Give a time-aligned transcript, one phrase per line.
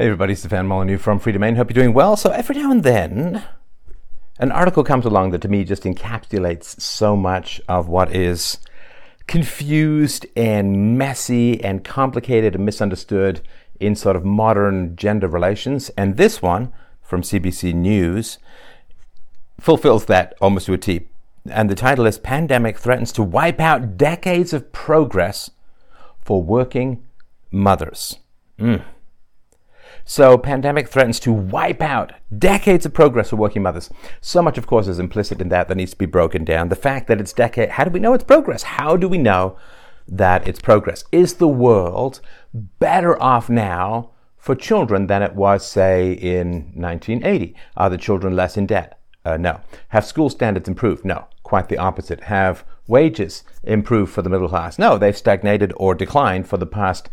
[0.00, 1.58] Hey everybody, Stefan Molyneux from Freedomain.
[1.58, 2.16] Hope you're doing well.
[2.16, 3.44] So every now and then,
[4.38, 8.60] an article comes along that to me just encapsulates so much of what is
[9.26, 13.42] confused and messy and complicated and misunderstood
[13.78, 15.90] in sort of modern gender relations.
[15.98, 16.72] And this one
[17.02, 18.38] from CBC News
[19.60, 21.08] fulfills that almost to a T.
[21.44, 25.50] And the title is Pandemic Threatens to Wipe Out Decades of Progress
[26.22, 27.04] for Working
[27.50, 28.18] Mothers.
[28.58, 28.82] Mm.
[30.04, 33.90] So, pandemic threatens to wipe out decades of progress for working mothers.
[34.20, 36.68] So much, of course, is implicit in that that needs to be broken down.
[36.68, 38.62] The fact that it's decade, how do we know it's progress?
[38.62, 39.56] How do we know
[40.08, 41.04] that it's progress?
[41.12, 42.20] Is the world
[42.52, 47.54] better off now for children than it was, say, in 1980?
[47.76, 48.98] Are the children less in debt?
[49.24, 49.60] Uh, no.
[49.88, 51.04] Have school standards improved?
[51.04, 51.26] No.
[51.42, 52.22] Quite the opposite.
[52.22, 54.78] Have wages improved for the middle class?
[54.78, 57.08] No, they've stagnated or declined for the past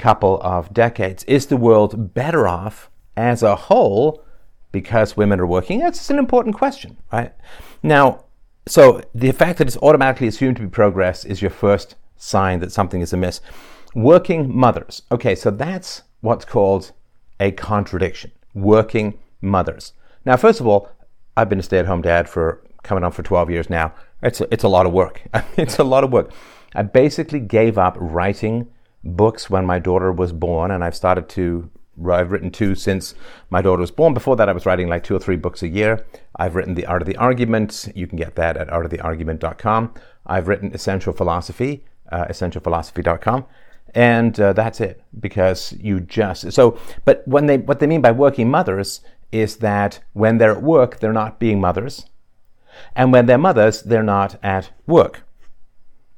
[0.00, 1.22] couple of decades.
[1.24, 4.24] Is the world better off as a whole
[4.72, 5.78] because women are working?
[5.80, 7.32] That's an important question, right?
[7.82, 8.24] Now,
[8.66, 12.72] so the fact that it's automatically assumed to be progress is your first sign that
[12.72, 13.40] something is amiss.
[13.94, 15.02] Working mothers.
[15.12, 16.92] Okay, so that's what's called
[17.38, 18.32] a contradiction.
[18.54, 19.92] Working mothers.
[20.24, 20.88] Now, first of all,
[21.36, 23.92] I've been a stay at home dad for coming on for 12 years now.
[24.22, 25.22] It's a, it's a lot of work.
[25.56, 26.30] it's a lot of work.
[26.74, 28.68] I basically gave up writing
[29.04, 31.70] books when my daughter was born, and I've started to.
[32.10, 33.14] I've written two since
[33.50, 34.14] my daughter was born.
[34.14, 36.06] Before that, I was writing like two or three books a year.
[36.36, 37.92] I've written The Art of the Argument.
[37.94, 39.92] You can get that at artoftheargument.com.
[40.24, 43.44] I've written Essential Philosophy, uh, essentialphilosophy.com
[43.94, 48.10] and uh, that's it because you just so but when they what they mean by
[48.10, 49.00] working mothers
[49.32, 52.06] is that when they're at work they're not being mothers
[52.94, 55.22] and when they're mothers they're not at work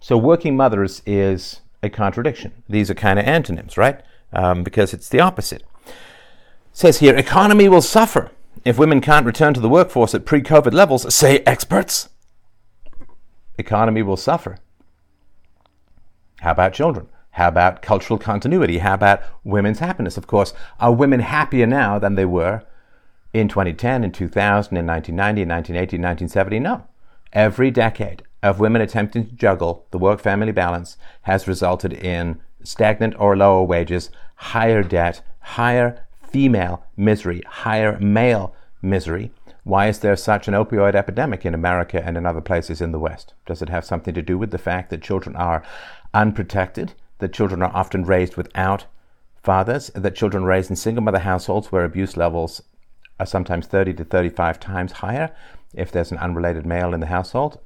[0.00, 2.52] so working mothers is a contradiction.
[2.68, 4.00] These are kind of antonyms, right?
[4.32, 5.62] Um, because it's the opposite.
[5.86, 5.92] It
[6.72, 8.30] says here, economy will suffer
[8.64, 12.08] if women can't return to the workforce at pre-COVID levels, say experts.
[13.58, 14.58] Economy will suffer.
[16.40, 17.08] How about children?
[17.32, 18.78] How about cultural continuity?
[18.78, 20.16] How about women's happiness?
[20.16, 22.62] Of course, are women happier now than they were
[23.32, 26.58] in 2010, in 2000, in 1990, in 1980, 1970?
[26.60, 26.86] No.
[27.32, 33.14] Every decade, of women attempting to juggle the work family balance has resulted in stagnant
[33.18, 39.30] or lower wages, higher debt, higher female misery, higher male misery.
[39.64, 42.98] Why is there such an opioid epidemic in America and in other places in the
[42.98, 43.34] West?
[43.46, 45.62] Does it have something to do with the fact that children are
[46.12, 48.86] unprotected, that children are often raised without
[49.42, 52.62] fathers, that children raised in single mother households where abuse levels
[53.20, 55.32] are sometimes 30 to 35 times higher
[55.74, 57.58] if there's an unrelated male in the household?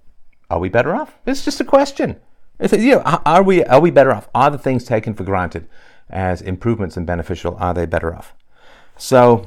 [0.50, 1.19] Are we better off?
[1.27, 2.21] It's just a question.
[2.59, 4.28] It's you know, are we are we better off?
[4.34, 5.69] Are the things taken for granted
[6.09, 7.56] as improvements and beneficial?
[7.59, 8.34] Are they better off?
[8.97, 9.45] So,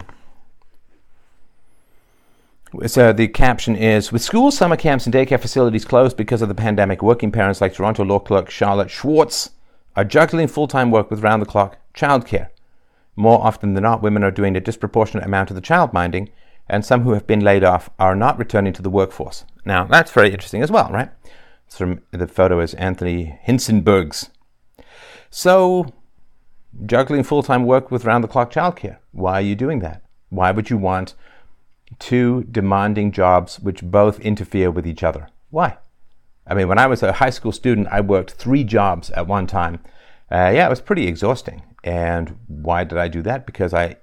[2.85, 6.55] so the caption is: With schools, summer camps, and daycare facilities closed because of the
[6.55, 9.51] pandemic, working parents like Toronto law clerk Charlotte Schwartz
[9.95, 12.49] are juggling full-time work with round-the-clock childcare.
[13.15, 16.29] More often than not, women are doing a disproportionate amount of the childminding
[16.69, 19.45] and some who have been laid off are not returning to the workforce.
[19.65, 21.09] Now, that's very interesting as well, right?
[21.67, 24.29] From the photo is Anthony Hinsenberg's.
[25.29, 25.93] So,
[26.85, 28.97] juggling full time work with round the clock childcare.
[29.11, 30.03] Why are you doing that?
[30.29, 31.15] Why would you want
[31.97, 35.29] two demanding jobs which both interfere with each other?
[35.49, 35.77] Why?
[36.47, 39.47] I mean, when I was a high school student, I worked three jobs at one
[39.47, 39.79] time.
[40.31, 41.63] Uh, yeah, it was pretty exhausting.
[41.83, 43.45] And why did I do that?
[43.45, 43.97] Because I,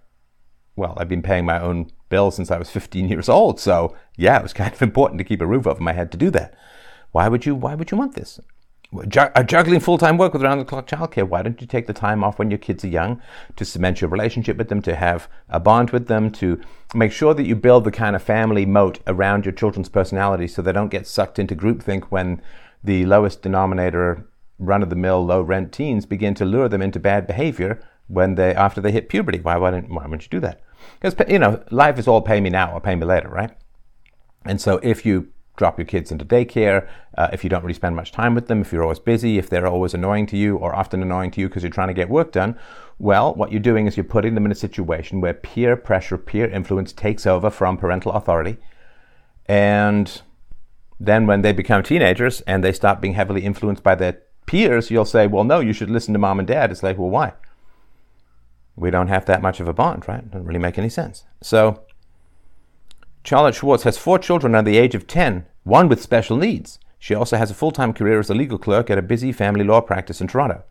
[0.77, 3.61] well, I've been paying my own bill since I was 15 years old.
[3.61, 6.19] So yeah, it was kind of important to keep a roof over my head to
[6.19, 6.55] do that.
[7.13, 7.55] Why would you?
[7.55, 8.41] Why would you want this?
[8.95, 11.29] Uh, juggling full-time work with round-the-clock childcare.
[11.29, 13.21] Why don't you take the time off when your kids are young
[13.57, 16.61] to cement your relationship with them, to have a bond with them, to
[16.95, 20.63] make sure that you build the kind of family moat around your children's personality so
[20.63, 22.41] they don't get sucked into groupthink when
[22.83, 24.29] the lowest denominator
[24.59, 29.09] run-of-the-mill low-rent teens begin to lure them into bad behavior when they after they hit
[29.09, 29.41] puberty.
[29.41, 30.61] Why wouldn't why wouldn't you do that?
[31.01, 33.51] Because you know life is all pay me now or pay me later, right?
[34.45, 36.87] And so if you drop your kids into daycare,
[37.17, 39.49] uh, if you don't really spend much time with them, if you're always busy, if
[39.49, 42.09] they're always annoying to you or often annoying to you because you're trying to get
[42.09, 42.59] work done,
[42.99, 46.49] well, what you're doing is you're putting them in a situation where peer pressure, peer
[46.49, 48.59] influence takes over from parental authority.
[49.47, 50.23] And
[50.99, 55.05] then when they become teenagers and they start being heavily influenced by their peers, you'll
[55.05, 56.71] say, well, no, you should listen to mom and dad.
[56.71, 57.33] It's like, well, why?
[58.77, 60.31] We don't have that much of a bond, right?
[60.31, 61.25] Doesn't really make any sense.
[61.43, 61.83] So,
[63.25, 66.79] Charlotte Schwartz has four children under the age of 10, one with special needs.
[66.99, 69.65] She also has a full time career as a legal clerk at a busy family
[69.65, 70.63] law practice in Toronto.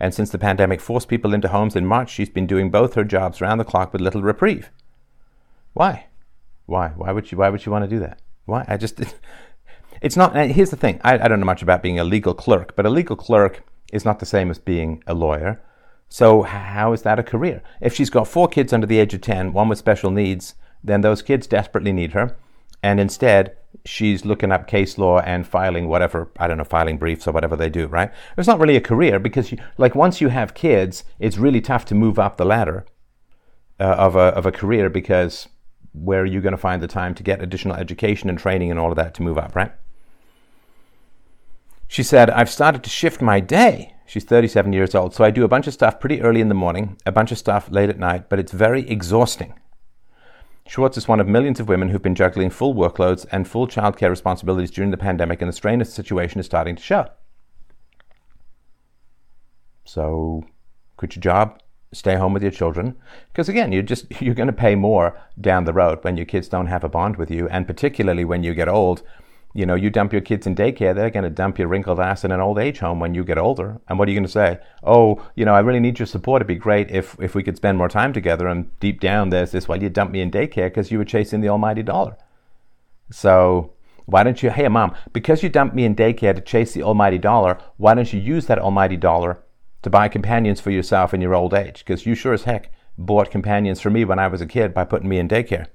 [0.00, 3.04] And since the pandemic forced people into homes in March, she's been doing both her
[3.04, 4.70] jobs round the clock with little reprieve.
[5.72, 6.06] Why?
[6.66, 6.88] Why?
[6.88, 7.38] Why would you?
[7.38, 8.20] Why would you want to do that?
[8.44, 8.64] Why?
[8.68, 9.00] I just.
[10.00, 10.34] It's not.
[10.34, 11.00] Here's the thing.
[11.02, 14.04] I, I don't know much about being a legal clerk, but a legal clerk is
[14.04, 15.62] not the same as being a lawyer.
[16.14, 17.60] So how is that a career?
[17.80, 21.00] If she's got four kids under the age of ten, one with special needs, then
[21.00, 22.36] those kids desperately need her,
[22.84, 27.26] and instead she's looking up case law and filing whatever I don't know filing briefs
[27.26, 27.88] or whatever they do.
[27.88, 28.12] Right?
[28.38, 31.84] It's not really a career because you, like once you have kids, it's really tough
[31.86, 32.86] to move up the ladder
[33.80, 35.48] uh, of a of a career because
[35.94, 38.78] where are you going to find the time to get additional education and training and
[38.78, 39.72] all of that to move up, right?
[41.88, 43.93] She said, I've started to shift my day.
[44.06, 45.14] She's 37 years old.
[45.14, 47.38] So I do a bunch of stuff pretty early in the morning, a bunch of
[47.38, 49.54] stuff late at night, but it's very exhausting.
[50.66, 54.10] Schwartz is one of millions of women who've been juggling full workloads and full childcare
[54.10, 57.08] responsibilities during the pandemic, and the strain of the situation is starting to show.
[59.84, 60.44] So,
[60.96, 61.60] quit your job,
[61.94, 62.96] stay home with your children
[63.32, 66.48] because again you're just you're going to pay more down the road when your kids
[66.48, 69.02] don't have a bond with you and particularly when you get old
[69.54, 72.24] you know you dump your kids in daycare they're going to dump your wrinkled ass
[72.24, 73.80] in an old age home when you get older.
[73.88, 74.58] And what are you going to say?
[74.82, 76.40] Oh you know i really need your support.
[76.40, 78.46] It'd be great if if we could spend more time together.
[78.48, 81.40] And deep down there's this well you dumped me in daycare because you were chasing
[81.40, 82.16] the almighty dollar.
[83.10, 83.72] So
[84.06, 87.16] why don't you hey mom because you dumped me in daycare to chase the almighty
[87.16, 89.42] dollar why don't you use that almighty dollar
[89.84, 93.30] to buy companions for yourself in your old age, because you sure as heck bought
[93.30, 95.66] companions for me when I was a kid by putting me in daycare.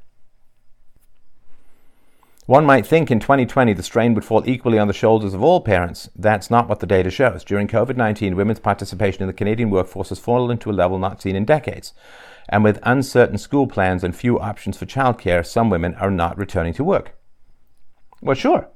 [2.49, 5.61] One might think in 2020 the strain would fall equally on the shoulders of all
[5.61, 6.09] parents.
[6.15, 7.43] That's not what the data shows.
[7.43, 11.21] During COVID 19, women's participation in the Canadian workforce has fallen to a level not
[11.21, 11.93] seen in decades.
[12.49, 16.73] And with uncertain school plans and few options for childcare, some women are not returning
[16.73, 17.15] to work.
[18.19, 18.67] Well, sure.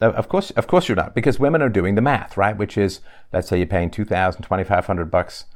[0.00, 2.56] Of course, of course you're not, because women are doing the math, right?
[2.56, 3.00] Which is,
[3.32, 5.46] let's say you're paying 2,000, 2,500 bucks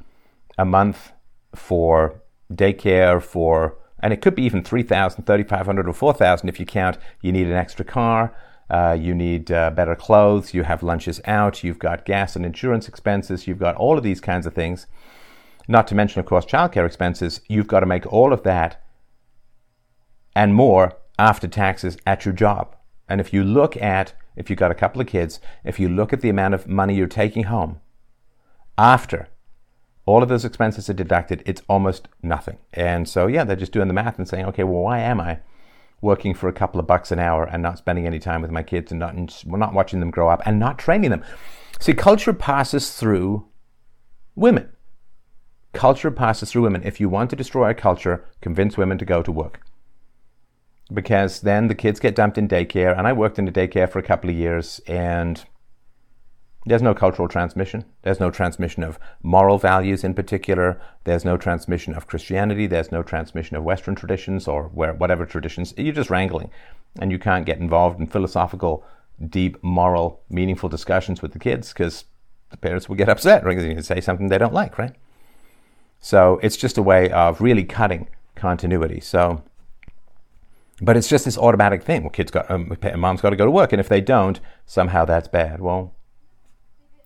[0.57, 1.13] a month
[1.55, 2.21] for
[2.51, 7.31] daycare, for, and it could be even 3,000, 3,500 or 4,000 if you count, you
[7.31, 8.35] need an extra car,
[8.69, 12.87] uh, you need uh, better clothes, you have lunches out, you've got gas and insurance
[12.87, 14.87] expenses, you've got all of these kinds of things.
[15.67, 17.41] Not to mention, of course, childcare expenses.
[17.47, 18.83] You've got to make all of that
[20.35, 22.75] and more after taxes at your job.
[23.07, 26.13] And if you look at if you've got a couple of kids, if you look
[26.13, 27.81] at the amount of money you're taking home
[28.77, 29.27] after
[30.09, 32.57] all of those expenses are deducted, it's almost nothing.
[32.73, 35.39] And so, yeah, they're just doing the math and saying, okay, well, why am I
[36.01, 38.63] working for a couple of bucks an hour and not spending any time with my
[38.63, 39.15] kids and not,
[39.45, 41.23] not watching them grow up and not training them?
[41.79, 43.47] See, culture passes through
[44.35, 44.69] women.
[45.73, 46.81] Culture passes through women.
[46.83, 49.61] If you want to destroy a culture, convince women to go to work
[50.93, 52.97] because then the kids get dumped in daycare.
[52.97, 55.43] And I worked in a daycare for a couple of years, and
[56.65, 57.85] there's no cultural transmission.
[58.01, 60.79] There's no transmission of moral values in particular.
[61.05, 62.67] There's no transmission of Christianity.
[62.67, 65.73] There's no transmission of Western traditions or where, whatever traditions.
[65.77, 66.51] You're just wrangling,
[66.99, 68.83] and you can't get involved in philosophical,
[69.29, 72.05] deep, moral, meaningful discussions with the kids because
[72.49, 74.95] the parents will get upset or you say something they don't like, right?
[76.01, 78.99] So it's just a way of really cutting continuity.
[78.99, 79.43] So
[80.81, 82.03] but it's just this automatic thing.
[82.03, 85.05] Well, kids got, um, mom's got to go to work, and if they don't, somehow
[85.05, 85.59] that's bad.
[85.59, 85.93] Well,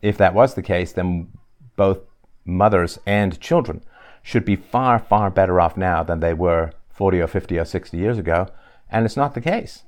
[0.04, 1.30] if that was the case, then
[1.76, 2.00] both
[2.46, 3.82] mothers and children
[4.22, 7.98] should be far, far better off now than they were 40 or 50 or 60
[7.98, 8.48] years ago.
[8.92, 9.84] And it's not the case.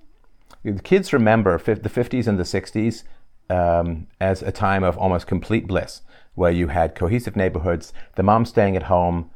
[0.64, 3.04] The kids remember the 50s and the 60s
[3.50, 6.02] um, as a time of almost complete bliss,
[6.34, 9.30] where you had cohesive neighborhoods, the mom staying at home,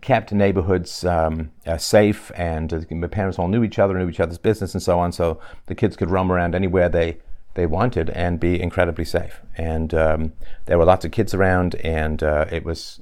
[0.00, 4.20] kept neighborhoods um, uh, safe, and uh, the parents all knew each other, knew each
[4.20, 5.12] other's business, and so on.
[5.12, 7.18] So the kids could roam around anywhere they
[7.56, 9.40] they wanted and be incredibly safe.
[9.56, 10.32] And um,
[10.66, 13.00] there were lots of kids around, and uh, it was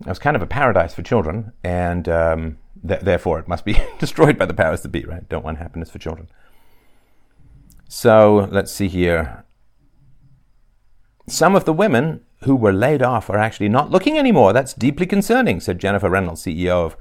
[0.00, 3.76] it was kind of a paradise for children, and um, th- therefore it must be
[3.98, 5.04] destroyed by the powers that be.
[5.04, 5.28] Right?
[5.28, 6.28] Don't want happiness for children.
[7.88, 9.44] So let's see here.
[11.28, 14.52] Some of the women who were laid off are actually not looking anymore.
[14.52, 16.96] That's deeply concerning, said Jennifer Reynolds, CEO of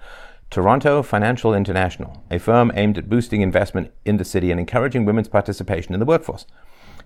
[0.52, 5.30] Toronto Financial International, a firm aimed at boosting investment in the city and encouraging women's
[5.30, 6.46] participation in the workforce.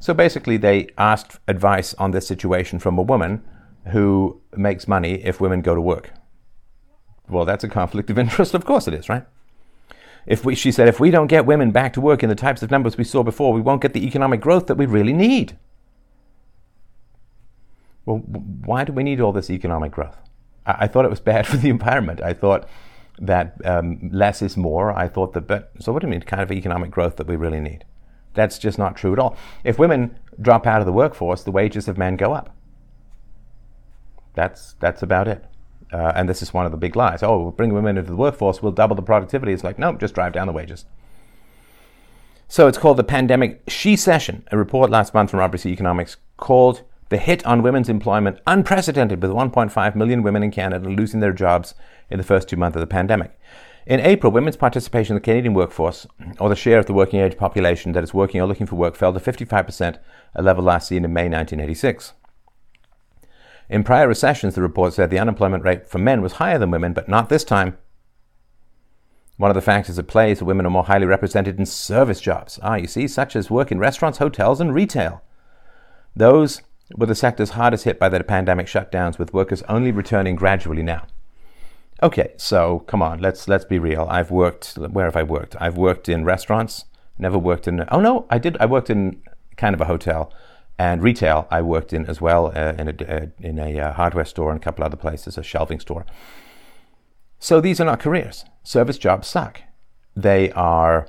[0.05, 3.43] So basically, they asked advice on this situation from a woman
[3.87, 6.11] who makes money if women go to work.
[7.27, 8.53] Well, that's a conflict of interest.
[8.53, 9.25] Of course it is, right?
[10.27, 12.61] If we, she said, if we don't get women back to work in the types
[12.61, 15.57] of numbers we saw before, we won't get the economic growth that we really need.
[18.05, 20.19] Well, why do we need all this economic growth?
[20.67, 22.21] I, I thought it was bad for the environment.
[22.21, 22.69] I thought
[23.17, 24.91] that um, less is more.
[24.91, 27.35] I thought that, but so what do you mean, kind of economic growth that we
[27.35, 27.85] really need?
[28.35, 29.35] That's just not true at all.
[29.63, 32.55] If women drop out of the workforce, the wages of men go up.
[34.33, 35.45] That's that's about it.
[35.91, 37.23] Uh, and this is one of the big lies.
[37.23, 39.53] Oh, we'll bring women into the workforce, we'll double the productivity.
[39.53, 40.85] It's like, no, just drive down the wages.
[42.47, 44.47] So it's called the Pandemic She-cession.
[44.51, 49.31] A report last month from RBC Economics called the hit on women's employment unprecedented, with
[49.31, 51.75] 1.5 million women in Canada losing their jobs
[52.09, 53.39] in the first two months of the pandemic.
[53.85, 56.07] In April, women's participation in the Canadian workforce,
[56.39, 58.95] or the share of the working age population that is working or looking for work,
[58.95, 59.97] fell to 55%,
[60.33, 62.13] a level last seen in May 1986.
[63.69, 66.93] In prior recessions, the report said the unemployment rate for men was higher than women,
[66.93, 67.77] but not this time.
[69.37, 72.21] One of the factors at play is that women are more highly represented in service
[72.21, 72.59] jobs.
[72.63, 75.21] Ah, you see, such as work in restaurants, hotels, and retail.
[76.15, 76.61] Those
[76.95, 81.05] were the sectors hardest hit by the pandemic shutdowns, with workers only returning gradually now.
[82.03, 84.05] Okay, so come on, let's let's be real.
[84.09, 84.75] I've worked.
[84.75, 85.55] Where have I worked?
[85.59, 86.85] I've worked in restaurants.
[87.17, 87.85] Never worked in.
[87.89, 88.57] Oh no, I did.
[88.59, 89.21] I worked in
[89.55, 90.33] kind of a hotel
[90.77, 91.47] and retail.
[91.49, 94.59] I worked in as well uh, in a uh, in a uh, hardware store and
[94.59, 96.05] a couple other places, a shelving store.
[97.39, 98.43] So these are not careers.
[98.63, 99.61] Service jobs suck.
[100.15, 101.07] They are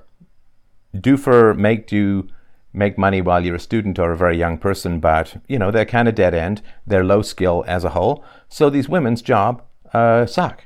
[0.99, 2.28] do for make do
[2.73, 5.85] make money while you're a student or a very young person, but you know they're
[5.85, 6.62] kind of dead end.
[6.87, 8.25] They're low skill as a whole.
[8.49, 9.62] So these women's job
[9.93, 10.64] uh, suck.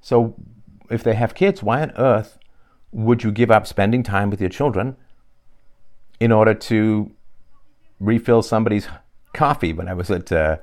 [0.00, 0.34] So
[0.90, 2.38] if they have kids, why on earth
[2.92, 4.96] would you give up spending time with your children
[6.20, 7.10] in order to
[8.00, 8.88] refill somebody's
[9.34, 9.72] coffee?
[9.72, 10.58] When I was at uh,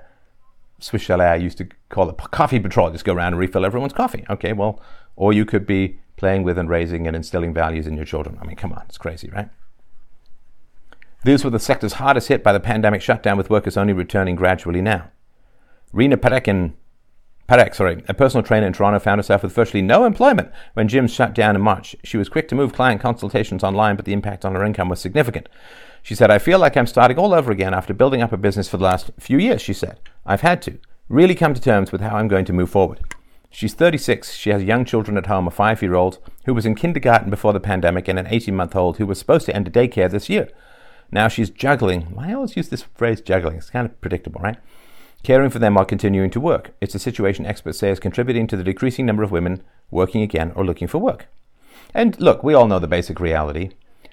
[0.80, 2.92] Swiss Chalet, I used to call it coffee patrol.
[2.92, 4.26] Just go around and refill everyone's coffee.
[4.30, 4.82] Okay, well,
[5.16, 8.38] or you could be playing with and raising and instilling values in your children.
[8.42, 9.50] I mean, come on, it's crazy, right?
[11.24, 14.82] These were the sectors hardest hit by the pandemic shutdown, with workers only returning gradually
[14.82, 15.12] now.
[15.92, 16.74] Rena Parekin
[17.48, 21.12] Parek, sorry, a personal trainer in Toronto found herself with virtually no employment when gyms
[21.12, 21.96] shut down in March.
[22.04, 25.00] She was quick to move client consultations online, but the impact on her income was
[25.00, 25.48] significant.
[26.02, 28.68] She said, I feel like I'm starting all over again after building up a business
[28.68, 30.00] for the last few years, she said.
[30.26, 33.02] I've had to really come to terms with how I'm going to move forward.
[33.52, 34.34] She's 36.
[34.34, 37.54] She has young children at home, a five year old who was in kindergarten before
[37.54, 40.50] the pandemic and an 18 month old who was supposed to enter daycare this year.
[41.12, 42.14] Now she's juggling.
[42.18, 43.58] I always use this phrase juggling.
[43.58, 44.58] It's kind of predictable, right?
[45.26, 46.72] Caring for them while continuing to work.
[46.80, 50.52] It's a situation experts say is contributing to the decreasing number of women working again
[50.56, 51.28] or looking for work.
[51.94, 53.72] And look, we all know the basic reality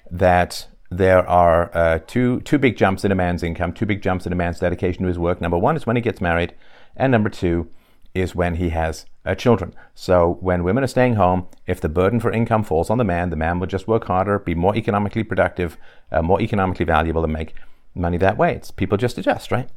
[0.09, 4.25] that there are uh, two, two big jumps in a man's income, two big jumps
[4.25, 5.39] in a man's dedication to his work.
[5.39, 6.55] Number one is when he gets married,
[6.95, 7.69] and number two
[8.15, 9.73] is when he has uh, children.
[9.93, 13.29] So when women are staying home, if the burden for income falls on the man,
[13.29, 15.77] the man will just work harder, be more economically productive,
[16.11, 17.53] uh, more economically valuable, and make
[17.93, 18.55] money that way.
[18.55, 19.69] It's people just adjust, right?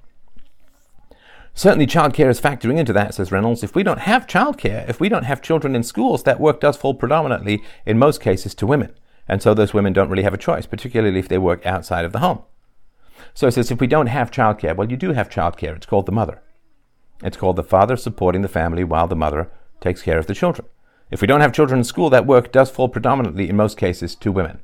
[1.57, 3.65] Certainly, childcare is factoring into that, says Reynolds.
[3.65, 6.77] If we don't have childcare, if we don't have children in schools, that work does
[6.77, 8.93] fall predominantly, in most cases, to women.
[9.27, 12.13] And so those women don't really have a choice, particularly if they work outside of
[12.13, 12.43] the home.
[13.33, 15.75] So it says if we don't have childcare, well, you do have childcare.
[15.75, 16.43] It's called the mother.
[17.25, 20.69] It's called the father supporting the family while the mother takes care of the children.
[21.11, 24.15] If we don't have children in school, that work does fall predominantly, in most cases,
[24.17, 24.61] to women.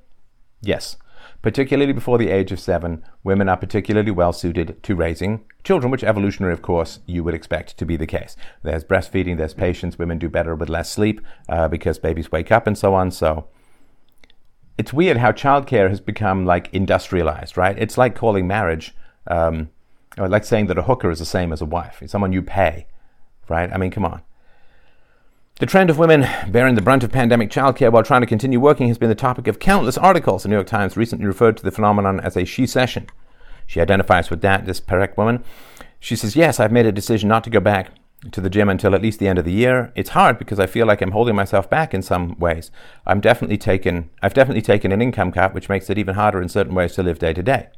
[0.60, 0.96] Yes,
[1.42, 6.04] Particularly before the age of seven, women are particularly well suited to raising children, which
[6.04, 8.36] evolutionary, of course, you would expect to be the case.
[8.62, 12.68] There's breastfeeding, there's patience, women do better with less sleep uh, because babies wake up
[12.68, 13.10] and so on.
[13.10, 13.48] So
[14.78, 17.76] it's weird how childcare has become like industrialized, right?
[17.76, 18.94] It's like calling marriage,
[19.26, 19.70] um,
[20.16, 22.02] or like saying that a hooker is the same as a wife.
[22.02, 22.86] It's someone you pay,
[23.48, 23.72] right?
[23.72, 24.22] I mean, come on.
[25.58, 28.88] The trend of women bearing the brunt of pandemic childcare while trying to continue working
[28.88, 30.42] has been the topic of countless articles.
[30.42, 33.06] The New York Times recently referred to the phenomenon as a she-cession.
[33.66, 35.44] She identifies with that, this Perek woman.
[36.00, 37.90] She says, Yes, I've made a decision not to go back
[38.30, 39.92] to the gym until at least the end of the year.
[39.94, 42.70] It's hard because I feel like I'm holding myself back in some ways.
[43.06, 46.48] I'm definitely taken I've definitely taken an income cut, which makes it even harder in
[46.48, 47.68] certain ways to live day to day.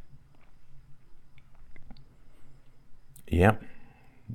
[3.27, 3.57] Yeah.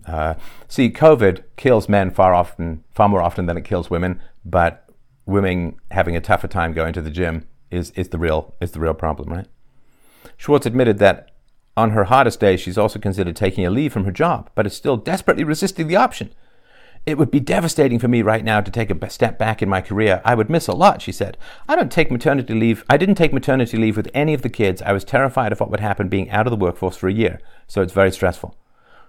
[0.05, 0.35] Uh,
[0.67, 4.21] see, COVID kills men far often, far more often than it kills women.
[4.45, 4.89] But
[5.25, 8.79] women having a tougher time going to the gym is is the real is the
[8.79, 9.47] real problem, right?
[10.37, 11.31] Schwartz admitted that
[11.77, 14.73] on her hardest days, she's also considered taking a leave from her job, but is
[14.73, 16.33] still desperately resisting the option.
[17.05, 19.79] It would be devastating for me right now to take a step back in my
[19.81, 20.21] career.
[20.25, 21.37] I would miss a lot, she said.
[21.69, 22.83] I don't take maternity leave.
[22.89, 24.81] I didn't take maternity leave with any of the kids.
[24.81, 27.39] I was terrified of what would happen being out of the workforce for a year,
[27.67, 28.55] so it's very stressful.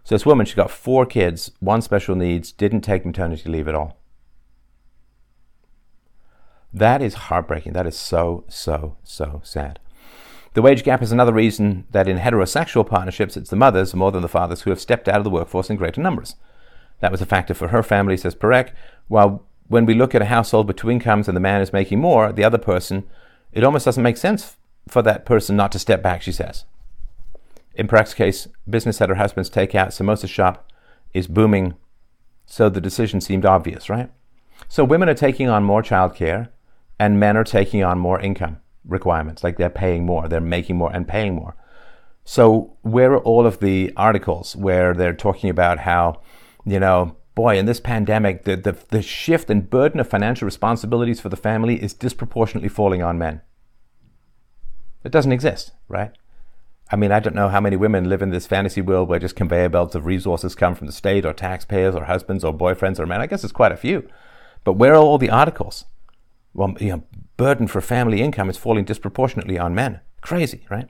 [0.04, 3.74] So this woman, she's got four kids, one special needs, didn't take maternity leave at
[3.74, 3.98] all.
[6.72, 7.72] That is heartbreaking.
[7.72, 9.80] That is so, so, so sad.
[10.54, 14.22] The wage gap is another reason that in heterosexual partnerships, it's the mothers more than
[14.22, 16.34] the fathers who have stepped out of the workforce in greater numbers.
[17.00, 18.70] That was a factor for her family, says Perek.
[19.08, 22.00] While when we look at a household with two incomes and the man is making
[22.00, 23.04] more, the other person,
[23.52, 24.56] it almost doesn't make sense
[24.88, 26.64] for that person not to step back, she says.
[27.80, 30.70] In Perek's case, business at her husband's takeout samosa shop
[31.14, 31.76] is booming,
[32.44, 34.10] so the decision seemed obvious, right?
[34.68, 36.50] So women are taking on more childcare,
[36.98, 39.42] and men are taking on more income requirements.
[39.42, 41.56] Like they're paying more, they're making more and paying more.
[42.22, 46.20] So where are all of the articles where they're talking about how,
[46.66, 51.18] you know, boy, in this pandemic, the, the, the shift and burden of financial responsibilities
[51.18, 53.40] for the family is disproportionately falling on men?
[55.02, 56.12] It doesn't exist, right?
[56.92, 59.36] I mean, I don't know how many women live in this fantasy world where just
[59.36, 63.06] conveyor belts of resources come from the state or taxpayers or husbands or boyfriends or
[63.06, 63.20] men.
[63.20, 64.08] I guess it's quite a few.
[64.64, 65.84] But where are all the articles?
[66.52, 67.02] Well, you know,
[67.36, 70.00] burden for family income is falling disproportionately on men.
[70.20, 70.88] Crazy, right?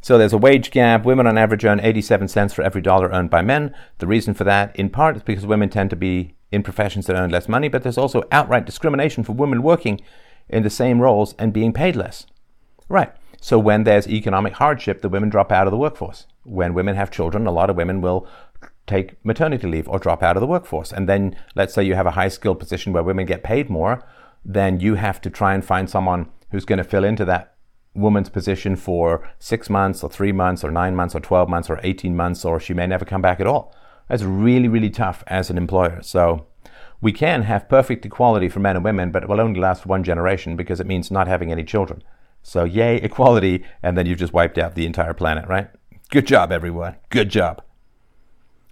[0.00, 1.04] So there's a wage gap.
[1.04, 3.74] Women on average earn 87 cents for every dollar earned by men.
[3.98, 7.16] The reason for that, in part, is because women tend to be in professions that
[7.16, 10.00] earn less money, but there's also outright discrimination for women working
[10.48, 12.26] in the same roles and being paid less.
[12.88, 13.12] Right.
[13.44, 16.26] So when there's economic hardship, the women drop out of the workforce.
[16.44, 18.26] When women have children, a lot of women will
[18.86, 20.90] take maternity leave or drop out of the workforce.
[20.90, 24.02] And then let's say you have a high skilled position where women get paid more,
[24.46, 27.54] then you have to try and find someone who's going to fill into that
[27.92, 31.78] woman's position for six months or three months or nine months or 12 months or
[31.82, 33.76] 18 months, or she may never come back at all.
[34.08, 36.00] That's really, really tough as an employer.
[36.00, 36.46] So
[37.02, 40.02] we can have perfect equality for men and women, but it will only last one
[40.02, 42.02] generation because it means not having any children.
[42.46, 45.70] So, yay, equality, and then you've just wiped out the entire planet, right?
[46.10, 46.96] Good job, everyone.
[47.08, 47.62] Good job.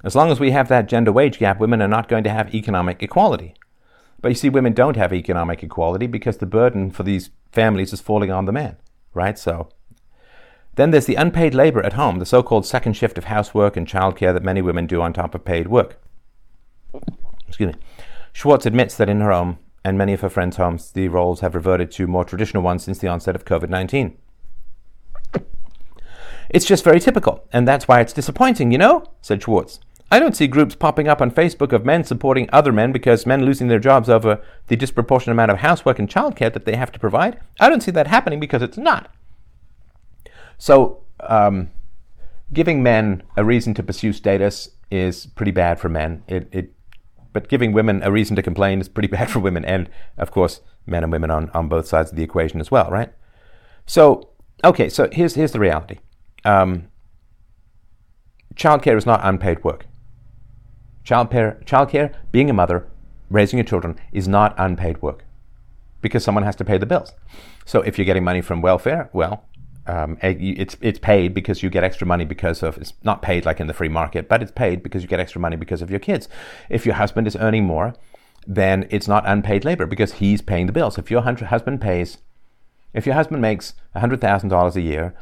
[0.04, 2.54] As long as we have that gender wage gap, women are not going to have
[2.54, 3.54] economic equality.
[4.20, 8.02] But you see, women don't have economic equality because the burden for these families is
[8.02, 8.76] falling on the man,
[9.14, 9.38] right?
[9.38, 9.70] So,
[10.74, 13.88] then there's the unpaid labor at home, the so called second shift of housework and
[13.88, 15.98] childcare that many women do on top of paid work.
[17.48, 17.80] Excuse me.
[18.34, 21.54] Schwartz admits that in her home, and many of her friends' homes, the roles have
[21.54, 24.16] reverted to more traditional ones since the onset of COVID 19.
[26.50, 29.04] It's just very typical, and that's why it's disappointing, you know?
[29.22, 29.80] said Schwartz.
[30.10, 33.46] I don't see groups popping up on Facebook of men supporting other men because men
[33.46, 36.98] losing their jobs over the disproportionate amount of housework and childcare that they have to
[36.98, 37.40] provide.
[37.58, 39.10] I don't see that happening because it's not.
[40.58, 41.70] So, um,
[42.52, 46.22] giving men a reason to pursue status is pretty bad for men.
[46.28, 46.74] It, it
[47.32, 50.60] but giving women a reason to complain is pretty bad for women, and of course,
[50.86, 53.12] men and women on, on both sides of the equation as well, right?
[53.86, 54.30] So,
[54.64, 55.98] okay, so here's, here's the reality
[56.44, 56.88] um,
[58.54, 59.86] childcare is not unpaid work.
[61.04, 62.88] Childcare, childcare, being a mother,
[63.28, 65.24] raising your children, is not unpaid work
[66.00, 67.12] because someone has to pay the bills.
[67.64, 69.44] So if you're getting money from welfare, well,
[69.86, 73.58] um, it's it's paid because you get extra money because of it's not paid like
[73.58, 75.98] in the free market, but it's paid because you get extra money because of your
[75.98, 76.28] kids.
[76.70, 77.94] If your husband is earning more,
[78.46, 80.98] then it's not unpaid labor because he's paying the bills.
[80.98, 82.18] If your husband pays,
[82.94, 85.14] if your husband makes hundred thousand dollars a year,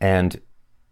[0.00, 0.40] and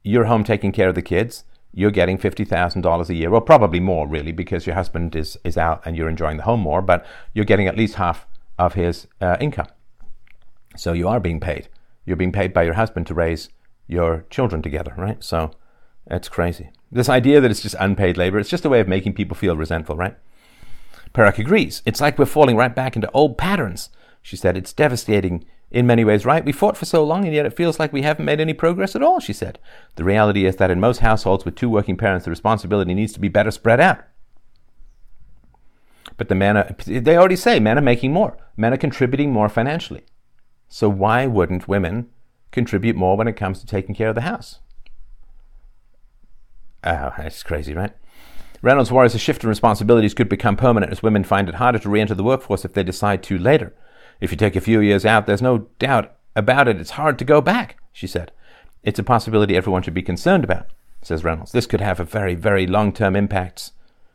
[0.04, 1.42] you're home taking care of the kids,
[1.74, 5.36] you're getting fifty thousand dollars a year, well, probably more really because your husband is
[5.42, 8.28] is out and you're enjoying the home more, but you're getting at least half
[8.60, 9.68] of his uh, income.
[10.76, 11.68] So you are being paid
[12.08, 13.50] you're being paid by your husband to raise
[13.86, 15.22] your children together, right?
[15.22, 15.52] So
[16.06, 16.70] it's crazy.
[16.90, 19.56] This idea that it's just unpaid labor, it's just a way of making people feel
[19.56, 20.16] resentful, right?
[21.12, 21.82] Perak agrees.
[21.84, 23.90] It's like we're falling right back into old patterns.
[24.22, 26.44] She said, It's devastating in many ways, right?
[26.44, 28.96] We fought for so long and yet it feels like we haven't made any progress
[28.96, 29.58] at all, she said.
[29.96, 33.20] The reality is that in most households with two working parents, the responsibility needs to
[33.20, 34.02] be better spread out.
[36.16, 38.36] But the men are, they already say men are making more.
[38.56, 40.04] Men are contributing more financially.
[40.68, 42.08] So why wouldn't women
[42.50, 44.60] contribute more when it comes to taking care of the house?
[46.84, 47.92] Oh, that's crazy, right?
[48.60, 51.88] Reynolds worries a shift in responsibilities could become permanent as women find it harder to
[51.88, 53.74] re enter the workforce if they decide to later.
[54.20, 57.24] If you take a few years out, there's no doubt about it, it's hard to
[57.24, 58.32] go back, she said.
[58.82, 60.66] It's a possibility everyone should be concerned about,
[61.02, 61.52] says Reynolds.
[61.52, 63.72] This could have a very, very long term impact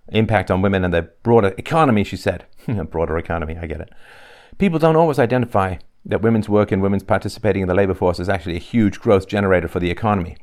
[0.09, 2.45] impact on women and their broader economy, she said.
[2.91, 3.89] broader economy, I get it.
[4.57, 8.29] People don't always identify that women's work and women's participating in the labour force is
[8.29, 10.37] actually a huge growth generator for the economy.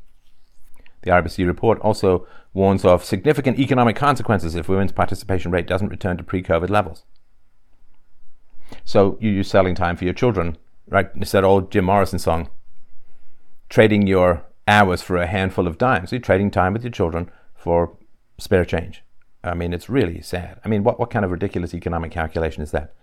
[1.03, 6.17] The RBC report also warns of significant economic consequences if women's participation rate doesn't return
[6.17, 7.03] to pre COVID levels.
[8.85, 11.09] So you use selling time for your children, right?
[11.15, 12.49] It's that old Jim Morrison song
[13.69, 16.11] trading your hours for a handful of dimes.
[16.11, 17.97] You're trading time with your children for
[18.37, 19.03] spare change.
[19.43, 20.59] I mean, it's really sad.
[20.63, 22.93] I mean, what, what kind of ridiculous economic calculation is that?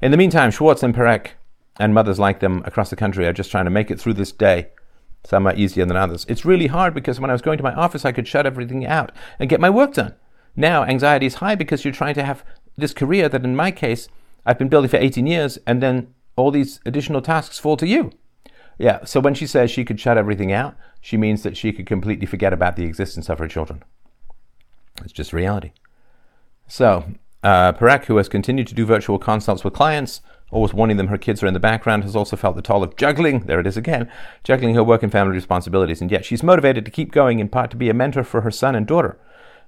[0.00, 1.30] In the meantime, Schwartz and Perek
[1.78, 4.32] and mothers like them across the country are just trying to make it through this
[4.32, 4.68] day.
[5.24, 6.26] Some are easier than others.
[6.28, 8.84] It's really hard because when I was going to my office, I could shut everything
[8.84, 10.14] out and get my work done.
[10.54, 12.44] Now, anxiety is high because you're trying to have
[12.76, 14.08] this career that, in my case,
[14.46, 18.12] I've been building for 18 years, and then all these additional tasks fall to you.
[18.78, 21.86] Yeah, so when she says she could shut everything out, she means that she could
[21.86, 23.82] completely forget about the existence of her children.
[25.02, 25.72] It's just reality.
[26.66, 27.04] So,
[27.42, 30.20] uh, Parak, who has continued to do virtual consults with clients,
[30.54, 32.96] always warning them her kids are in the background, has also felt the toll of
[32.96, 34.10] juggling, there it is again,
[34.44, 37.70] juggling her work and family responsibilities, and yet she's motivated to keep going in part
[37.72, 39.18] to be a mentor for her son and daughter.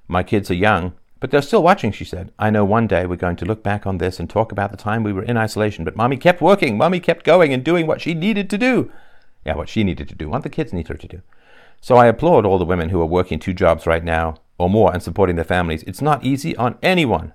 [0.07, 2.33] My kids are young, but they're still watching, she said.
[2.39, 4.77] I know one day we're going to look back on this and talk about the
[4.77, 8.01] time we were in isolation, but mommy kept working, mommy kept going and doing what
[8.01, 8.93] she needed to do.
[9.45, 11.23] Yeah, what she needed to do, what the kids need her to do.
[11.81, 14.93] So I applaud all the women who are working two jobs right now or more
[14.93, 15.83] and supporting their families.
[15.83, 17.33] It's not easy on anyone.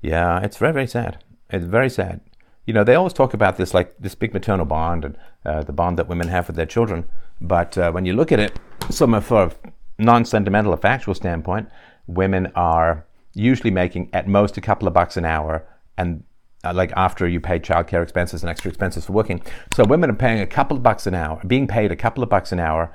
[0.00, 1.22] Yeah, it's very, very sad.
[1.50, 2.20] It's very sad.
[2.66, 5.72] You know, they always talk about this like this big maternal bond and uh, the
[5.72, 7.04] bond that women have with their children.
[7.40, 8.58] But uh, when you look at it,
[8.92, 9.52] from a
[9.98, 11.68] non-sentimental or factual standpoint,
[12.06, 16.24] women are usually making at most a couple of bucks an hour, and
[16.64, 19.40] uh, like after you pay childcare expenses and extra expenses for working.
[19.74, 22.28] So women are paying a couple of bucks an hour, being paid a couple of
[22.28, 22.92] bucks an hour,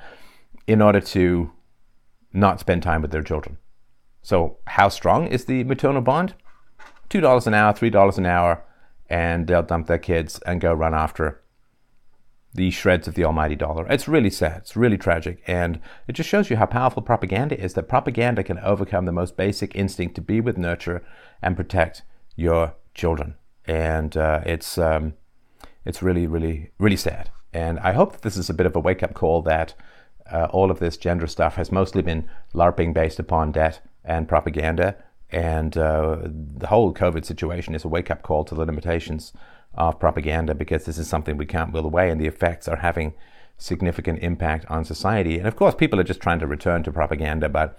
[0.66, 1.50] in order to
[2.32, 3.58] not spend time with their children.
[4.22, 6.34] So how strong is the maternal bond?
[7.10, 8.64] $2 an hour, $3 an hour,
[9.08, 11.40] and they'll dump their kids and go run after
[12.54, 13.86] the shreds of the almighty dollar.
[13.88, 14.58] It's really sad.
[14.58, 15.42] It's really tragic.
[15.46, 19.36] And it just shows you how powerful propaganda is that propaganda can overcome the most
[19.36, 21.04] basic instinct to be with, nurture,
[21.42, 22.02] and protect
[22.36, 23.34] your children.
[23.66, 25.14] And uh, it's, um,
[25.84, 27.30] it's really, really, really sad.
[27.52, 29.74] And I hope that this is a bit of a wake up call that
[30.30, 34.96] uh, all of this gender stuff has mostly been LARPing based upon debt and propaganda
[35.34, 39.32] and uh, the whole COVID situation is a wake up call to the limitations
[39.74, 43.14] of propaganda because this is something we can't will away, and the effects are having
[43.58, 45.38] significant impact on society.
[45.38, 47.76] And of course, people are just trying to return to propaganda, but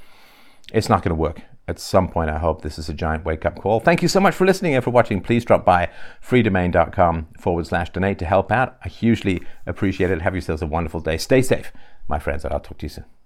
[0.74, 1.44] it's not going to work.
[1.68, 3.80] At some point, I hope this is a giant wake up call.
[3.80, 5.22] Thank you so much for listening and for watching.
[5.22, 5.90] Please drop by
[6.22, 8.78] freedomain.com forward slash donate to help out.
[8.84, 10.22] I hugely appreciate it.
[10.22, 11.18] Have yourselves a wonderful day.
[11.18, 11.72] Stay safe,
[12.10, 13.06] my friends, and I'll talk to you soon.